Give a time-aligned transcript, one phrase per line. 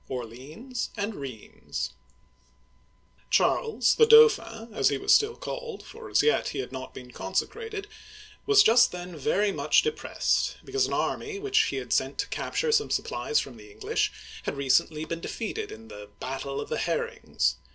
[0.09, 1.91] ORLEANS AND RHEIMS
[3.29, 7.11] CHARLES— the Dauphin, as he was still called, for, as yet, he had not been
[7.11, 7.85] consecrated—
[8.47, 12.71] was just then very much depressed, because an army which he had sent to capture
[12.71, 14.11] some supplies from the English
[14.41, 17.57] had recently been defeated in the" Battle of the Herrings."